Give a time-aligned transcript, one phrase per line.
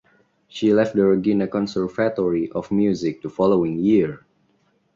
[0.47, 4.25] She left the Regina Conservatory of Music the following year.